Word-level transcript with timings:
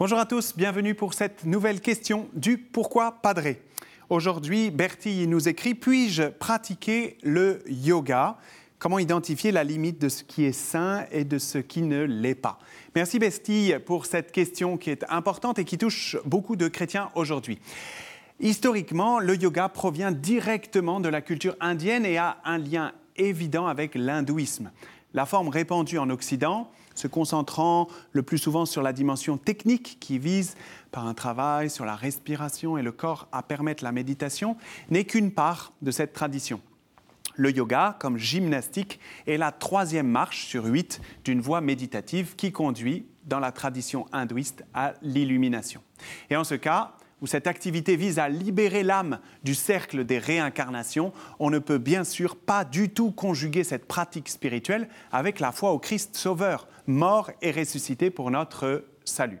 Bonjour 0.00 0.18
à 0.18 0.24
tous, 0.24 0.56
bienvenue 0.56 0.94
pour 0.94 1.12
cette 1.12 1.44
nouvelle 1.44 1.82
question 1.82 2.26
du 2.32 2.56
Pourquoi 2.56 3.20
Padré. 3.20 3.60
Aujourd'hui, 4.08 4.70
Bertie 4.70 5.26
nous 5.26 5.46
écrit 5.46 5.74
Puis-je 5.74 6.22
pratiquer 6.22 7.18
le 7.22 7.62
yoga? 7.66 8.38
Comment 8.78 8.98
identifier 8.98 9.52
la 9.52 9.62
limite 9.62 10.00
de 10.00 10.08
ce 10.08 10.24
qui 10.24 10.44
est 10.44 10.52
sain 10.52 11.04
et 11.12 11.24
de 11.24 11.36
ce 11.36 11.58
qui 11.58 11.82
ne 11.82 12.00
l'est 12.04 12.34
pas? 12.34 12.58
Merci 12.94 13.18
Bertie 13.18 13.74
pour 13.84 14.06
cette 14.06 14.32
question 14.32 14.78
qui 14.78 14.88
est 14.88 15.04
importante 15.10 15.58
et 15.58 15.66
qui 15.66 15.76
touche 15.76 16.16
beaucoup 16.24 16.56
de 16.56 16.68
chrétiens 16.68 17.10
aujourd'hui. 17.14 17.58
Historiquement, 18.40 19.20
le 19.20 19.36
yoga 19.36 19.68
provient 19.68 20.12
directement 20.12 21.00
de 21.00 21.10
la 21.10 21.20
culture 21.20 21.56
indienne 21.60 22.06
et 22.06 22.16
a 22.16 22.38
un 22.46 22.56
lien 22.56 22.92
évident 23.16 23.66
avec 23.66 23.94
l'hindouisme. 23.94 24.70
La 25.12 25.26
forme 25.26 25.48
répandue 25.48 25.98
en 25.98 26.10
Occident, 26.10 26.70
se 26.94 27.06
concentrant 27.06 27.88
le 28.12 28.22
plus 28.22 28.38
souvent 28.38 28.66
sur 28.66 28.82
la 28.82 28.92
dimension 28.92 29.36
technique 29.36 29.98
qui 30.00 30.18
vise, 30.18 30.56
par 30.92 31.06
un 31.06 31.14
travail 31.14 31.70
sur 31.70 31.84
la 31.84 31.96
respiration 31.96 32.78
et 32.78 32.82
le 32.82 32.92
corps, 32.92 33.28
à 33.32 33.42
permettre 33.42 33.82
la 33.82 33.92
méditation, 33.92 34.56
n'est 34.90 35.04
qu'une 35.04 35.32
part 35.32 35.72
de 35.82 35.90
cette 35.90 36.12
tradition. 36.12 36.60
Le 37.34 37.50
yoga, 37.50 37.96
comme 38.00 38.18
gymnastique, 38.18 39.00
est 39.26 39.36
la 39.36 39.52
troisième 39.52 40.08
marche 40.08 40.44
sur 40.46 40.66
huit 40.66 41.00
d'une 41.24 41.40
voie 41.40 41.60
méditative 41.60 42.34
qui 42.36 42.52
conduit, 42.52 43.06
dans 43.24 43.38
la 43.38 43.52
tradition 43.52 44.06
hindouiste, 44.12 44.64
à 44.74 44.94
l'illumination. 45.02 45.82
Et 46.28 46.36
en 46.36 46.44
ce 46.44 46.54
cas, 46.54 46.96
où 47.20 47.26
cette 47.26 47.46
activité 47.46 47.96
vise 47.96 48.18
à 48.18 48.28
libérer 48.28 48.82
l'âme 48.82 49.18
du 49.44 49.54
cercle 49.54 50.04
des 50.04 50.18
réincarnations, 50.18 51.12
on 51.38 51.50
ne 51.50 51.58
peut 51.58 51.78
bien 51.78 52.04
sûr 52.04 52.36
pas 52.36 52.64
du 52.64 52.90
tout 52.90 53.10
conjuguer 53.10 53.64
cette 53.64 53.86
pratique 53.86 54.28
spirituelle 54.28 54.88
avec 55.12 55.40
la 55.40 55.52
foi 55.52 55.72
au 55.72 55.78
Christ 55.78 56.16
Sauveur, 56.16 56.68
mort 56.86 57.30
et 57.42 57.50
ressuscité 57.50 58.10
pour 58.10 58.30
notre 58.30 58.84
salut. 59.04 59.40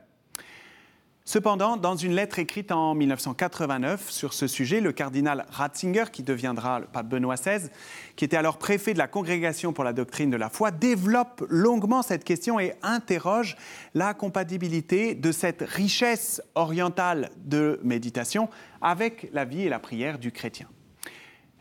Cependant, 1.32 1.76
dans 1.76 1.94
une 1.94 2.16
lettre 2.16 2.40
écrite 2.40 2.72
en 2.72 2.92
1989 2.92 4.10
sur 4.10 4.32
ce 4.32 4.48
sujet, 4.48 4.80
le 4.80 4.90
cardinal 4.90 5.46
Ratzinger, 5.48 6.06
qui 6.12 6.24
deviendra 6.24 6.80
le 6.80 6.86
pape 6.86 7.06
Benoît 7.06 7.36
XVI, 7.36 7.68
qui 8.16 8.24
était 8.24 8.36
alors 8.36 8.58
préfet 8.58 8.94
de 8.94 8.98
la 8.98 9.06
Congrégation 9.06 9.72
pour 9.72 9.84
la 9.84 9.92
doctrine 9.92 10.30
de 10.30 10.36
la 10.36 10.48
foi, 10.48 10.72
développe 10.72 11.46
longuement 11.48 12.02
cette 12.02 12.24
question 12.24 12.58
et 12.58 12.72
interroge 12.82 13.56
la 13.94 14.12
compatibilité 14.12 15.14
de 15.14 15.30
cette 15.30 15.62
richesse 15.62 16.42
orientale 16.56 17.30
de 17.36 17.78
méditation 17.84 18.48
avec 18.82 19.30
la 19.32 19.44
vie 19.44 19.62
et 19.62 19.68
la 19.68 19.78
prière 19.78 20.18
du 20.18 20.32
chrétien. 20.32 20.66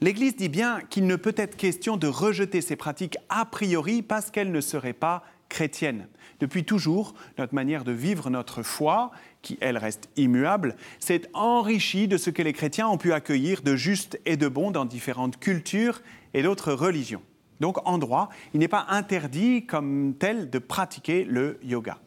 L'Église 0.01 0.35
dit 0.35 0.49
bien 0.49 0.81
qu'il 0.89 1.05
ne 1.05 1.15
peut 1.15 1.35
être 1.37 1.55
question 1.55 1.95
de 1.95 2.07
rejeter 2.07 2.61
ces 2.61 2.75
pratiques 2.75 3.19
a 3.29 3.45
priori 3.45 4.01
parce 4.01 4.31
qu'elles 4.31 4.51
ne 4.51 4.61
seraient 4.61 4.93
pas 4.93 5.21
chrétiennes. 5.49 6.07
Depuis 6.39 6.63
toujours, 6.63 7.13
notre 7.37 7.53
manière 7.53 7.83
de 7.83 7.91
vivre 7.91 8.29
notre 8.29 8.63
foi 8.63 9.11
qui, 9.41 9.57
elle, 9.59 9.77
reste 9.77 10.09
immuable, 10.15 10.75
s'est 10.99 11.23
enrichie 11.33 12.07
de 12.07 12.17
ce 12.17 12.29
que 12.29 12.41
les 12.41 12.53
chrétiens 12.53 12.87
ont 12.87 12.97
pu 12.97 13.11
accueillir 13.11 13.61
de 13.61 13.75
juste 13.75 14.19
et 14.25 14.37
de 14.37 14.47
bon 14.47 14.71
dans 14.71 14.85
différentes 14.85 15.39
cultures 15.39 16.01
et 16.33 16.43
d'autres 16.43 16.71
religions. 16.71 17.21
Donc, 17.59 17.85
en 17.85 17.97
droit, 17.97 18.29
il 18.53 18.59
n'est 18.59 18.69
pas 18.69 18.85
interdit 18.89 19.65
comme 19.65 20.15
tel 20.17 20.49
de 20.49 20.59
pratiquer 20.59 21.25
le 21.25 21.59
yoga. 21.61 21.97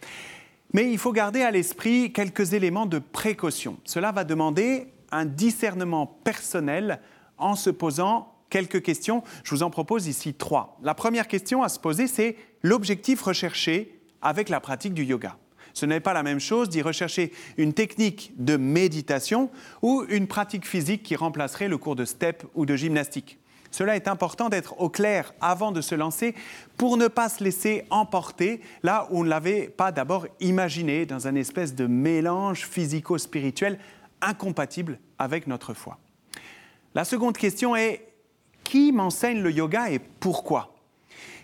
Mais 0.73 0.91
il 0.91 0.97
faut 0.97 1.13
garder 1.13 1.43
à 1.43 1.51
l'esprit 1.51 2.13
quelques 2.13 2.55
éléments 2.55 2.87
de 2.87 2.99
précaution. 2.99 3.77
Cela 3.85 4.13
va 4.13 4.25
demander 4.25 4.87
un 5.11 5.27
discernement 5.27 6.07
personnel 6.07 7.01
en 7.37 7.55
se 7.55 7.69
posant 7.69 8.33
quelques 8.53 8.83
questions. 8.83 9.23
Je 9.45 9.55
vous 9.55 9.63
en 9.63 9.71
propose 9.71 10.07
ici 10.07 10.35
trois. 10.35 10.79
La 10.83 10.93
première 10.95 11.27
question 11.27 11.63
à 11.63 11.71
se 11.71 11.81
poser, 11.81 12.07
c'est 12.07 12.37
l'objectif 12.61 13.23
recherché 13.23 13.99
avec 14.21 14.51
la 14.51 14.61
pratique 14.61 14.93
du 14.93 15.05
yoga. 15.05 15.39
Ce 15.73 15.87
n'est 15.87 16.01
pas 16.01 16.13
la 16.13 16.23
même 16.23 16.39
chose 16.39 16.69
d'y 16.69 16.83
rechercher 16.83 17.33
une 17.57 17.73
technique 17.73 18.35
de 18.37 18.59
méditation 18.59 19.51
ou 19.81 20.05
une 20.11 20.27
pratique 20.27 20.67
physique 20.67 21.03
qui 21.03 21.17
remplacerait 21.17 21.69
le 21.69 21.79
cours 21.79 21.97
de 21.97 22.05
step 22.05 22.45
ou 22.55 22.67
de 22.67 22.77
gymnastique. 22.77 23.39
Cela 23.71 23.97
est 23.97 24.07
important 24.07 24.51
d'être 24.51 24.79
au 24.79 24.91
clair 24.91 25.33
avant 25.41 25.73
de 25.73 25.81
se 25.81 25.95
lancer 25.95 26.35
pour 26.77 26.99
ne 26.99 27.09
pas 27.09 27.31
se 27.31 27.43
laisser 27.43 27.87
emporter 27.89 28.61
là 28.83 29.09
où 29.11 29.21
on 29.21 29.25
ne 29.25 29.31
l'avait 29.31 29.71
pas 29.71 29.93
d'abord 29.93 30.27
imaginé 30.41 31.07
dans 31.07 31.27
un 31.27 31.37
espèce 31.37 31.75
de 31.75 31.87
mélange 31.87 32.69
physico-spirituel 32.69 33.79
incompatible 34.21 34.99
avec 35.19 35.47
notre 35.47 35.73
foi. 35.73 35.99
La 36.95 37.07
seconde 37.07 37.39
question 37.39 37.75
est 37.75 38.12
qui 38.73 38.91
m'enseigne 38.91 39.43
le 39.43 39.53
yoga 39.53 39.91
et 39.91 39.99
pourquoi 39.99 40.75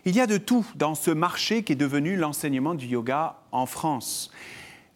il 0.07 0.17
y 0.17 0.21
a 0.21 0.27
de 0.27 0.39
tout 0.39 0.65
dans 0.77 0.95
ce 0.95 1.11
marché 1.11 1.63
qui 1.63 1.75
est 1.75 1.77
devenu 1.77 2.17
l'enseignement 2.17 2.75
du 2.75 2.87
yoga 2.87 3.37
en 3.53 3.67
France. 3.67 4.31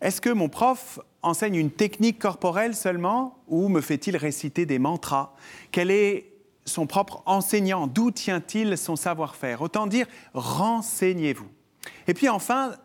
Est-ce 0.01 0.23
que 0.23 0.31
mon 0.31 0.49
prof 0.49 0.99
enseigne 1.21 1.57
une 1.57 1.71
technique 1.71 2.19
corporelle 2.19 2.75
seulement 2.75 3.37
ou 3.49 3.69
me 3.69 3.83
fait-il 3.83 4.17
réciter 4.17 4.65
des 4.65 4.79
mantras? 4.79 5.35
Quel 5.73 5.91
est 5.91 6.33
son 6.65 6.87
propre 6.87 7.23
enseignant? 7.27 7.87
D'où 7.87 8.11
tient-il 8.11 8.79
son 8.79 8.97
savoir-faire? 8.97 9.61
Autant 9.61 9.87
dire, 9.87 10.07
renseignez-vous. 10.33 11.51
Et 12.07 12.15
puis 12.15 12.31
enfin, 12.31 12.77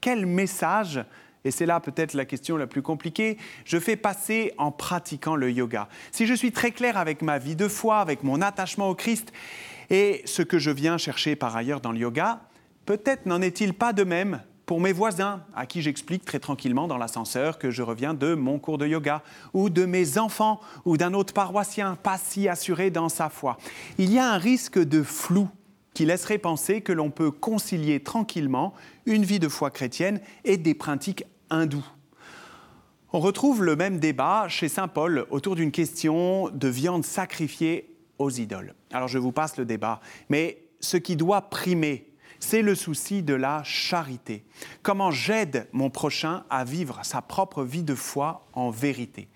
quel 0.00 0.24
message 0.24 1.04
et 1.46 1.50
c'est 1.50 1.66
là 1.66 1.80
peut-être 1.80 2.14
la 2.14 2.24
question 2.24 2.56
la 2.56 2.66
plus 2.66 2.82
compliquée, 2.82 3.38
je 3.64 3.78
fais 3.78 3.96
passer 3.96 4.52
en 4.58 4.72
pratiquant 4.72 5.36
le 5.36 5.50
yoga. 5.50 5.88
Si 6.10 6.26
je 6.26 6.34
suis 6.34 6.52
très 6.52 6.72
clair 6.72 6.96
avec 6.96 7.22
ma 7.22 7.38
vie 7.38 7.56
de 7.56 7.68
foi, 7.68 7.98
avec 7.98 8.22
mon 8.24 8.42
attachement 8.42 8.88
au 8.88 8.94
Christ, 8.94 9.32
et 9.88 10.22
ce 10.24 10.42
que 10.42 10.58
je 10.58 10.70
viens 10.70 10.98
chercher 10.98 11.36
par 11.36 11.56
ailleurs 11.56 11.80
dans 11.80 11.92
le 11.92 11.98
yoga, 11.98 12.40
peut-être 12.84 13.26
n'en 13.26 13.40
est-il 13.40 13.74
pas 13.74 13.92
de 13.92 14.02
même 14.02 14.40
pour 14.66 14.80
mes 14.80 14.92
voisins, 14.92 15.44
à 15.54 15.64
qui 15.64 15.80
j'explique 15.80 16.24
très 16.24 16.40
tranquillement 16.40 16.88
dans 16.88 16.98
l'ascenseur 16.98 17.56
que 17.58 17.70
je 17.70 17.82
reviens 17.82 18.14
de 18.14 18.34
mon 18.34 18.58
cours 18.58 18.78
de 18.78 18.86
yoga, 18.88 19.22
ou 19.54 19.70
de 19.70 19.86
mes 19.86 20.18
enfants, 20.18 20.60
ou 20.84 20.96
d'un 20.96 21.14
autre 21.14 21.32
paroissien, 21.32 21.94
pas 21.94 22.18
si 22.18 22.48
assuré 22.48 22.90
dans 22.90 23.08
sa 23.08 23.28
foi. 23.28 23.58
Il 23.98 24.12
y 24.12 24.18
a 24.18 24.28
un 24.28 24.38
risque 24.38 24.80
de 24.80 25.04
flou 25.04 25.48
qui 25.94 26.04
laisserait 26.04 26.38
penser 26.38 26.82
que 26.82 26.92
l'on 26.92 27.10
peut 27.10 27.30
concilier 27.30 28.00
tranquillement 28.00 28.74
une 29.06 29.24
vie 29.24 29.38
de 29.38 29.48
foi 29.48 29.70
chrétienne 29.70 30.20
et 30.44 30.56
des 30.56 30.74
pratiques 30.74 31.24
hindoues. 31.50 31.86
On 33.12 33.20
retrouve 33.20 33.62
le 33.62 33.76
même 33.76 33.98
débat 33.98 34.46
chez 34.48 34.68
Saint 34.68 34.88
Paul 34.88 35.26
autour 35.30 35.56
d'une 35.56 35.70
question 35.70 36.50
de 36.50 36.68
viande 36.68 37.04
sacrifiée 37.04 37.94
aux 38.18 38.30
idoles. 38.30 38.74
Alors 38.92 39.08
je 39.08 39.18
vous 39.18 39.32
passe 39.32 39.56
le 39.56 39.64
débat, 39.64 40.00
mais 40.28 40.58
ce 40.80 40.96
qui 40.96 41.16
doit 41.16 41.42
primer, 41.42 42.10
c'est 42.40 42.62
le 42.62 42.74
souci 42.74 43.22
de 43.22 43.34
la 43.34 43.62
charité. 43.64 44.44
Comment 44.82 45.10
j'aide 45.10 45.68
mon 45.72 45.90
prochain 45.90 46.44
à 46.50 46.64
vivre 46.64 47.00
sa 47.02 47.22
propre 47.22 47.64
vie 47.64 47.82
de 47.82 47.94
foi 47.94 48.46
en 48.52 48.70
vérité? 48.70 49.28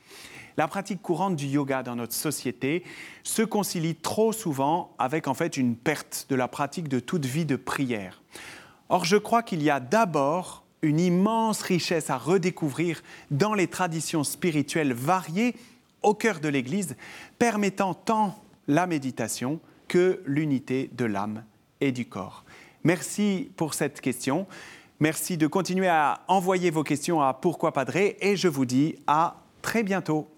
La 0.56 0.68
pratique 0.68 1.00
courante 1.00 1.36
du 1.36 1.46
yoga 1.46 1.82
dans 1.82 1.96
notre 1.96 2.12
société 2.12 2.84
se 3.22 3.42
concilie 3.42 3.94
trop 3.94 4.32
souvent 4.32 4.94
avec 4.98 5.28
en 5.28 5.34
fait 5.34 5.56
une 5.56 5.76
perte 5.76 6.26
de 6.28 6.34
la 6.34 6.48
pratique 6.48 6.88
de 6.88 7.00
toute 7.00 7.24
vie 7.24 7.46
de 7.46 7.56
prière. 7.56 8.22
Or, 8.90 9.04
je 9.04 9.16
crois 9.16 9.42
qu'il 9.42 9.62
y 9.62 9.70
a 9.70 9.80
d'abord 9.80 10.64
une 10.82 11.00
immense 11.00 11.62
richesse 11.62 12.10
à 12.10 12.16
redécouvrir 12.16 13.02
dans 13.30 13.54
les 13.54 13.66
traditions 13.66 14.24
spirituelles 14.24 14.92
variées 14.92 15.54
au 16.02 16.14
cœur 16.14 16.40
de 16.40 16.48
l'Église, 16.48 16.96
permettant 17.38 17.94
tant 17.94 18.42
la 18.68 18.86
méditation 18.86 19.60
que 19.88 20.22
l'unité 20.24 20.90
de 20.92 21.04
l'âme 21.04 21.44
et 21.80 21.92
du 21.92 22.06
corps. 22.06 22.44
Merci 22.84 23.50
pour 23.56 23.74
cette 23.74 24.00
question. 24.00 24.46
Merci 25.00 25.36
de 25.36 25.46
continuer 25.46 25.88
à 25.88 26.20
envoyer 26.28 26.70
vos 26.70 26.84
questions 26.84 27.20
à 27.20 27.34
Pourquoi 27.34 27.72
Padré 27.72 28.16
et 28.20 28.36
je 28.36 28.48
vous 28.48 28.64
dis 28.64 28.96
à 29.06 29.42
très 29.62 29.82
bientôt. 29.82 30.28